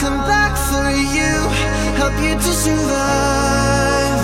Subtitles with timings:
[0.00, 1.32] come back for you,
[1.98, 4.20] help you to survive.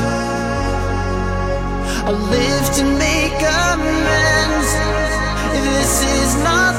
[2.06, 4.70] I'll live to make amends
[5.52, 6.73] this is not.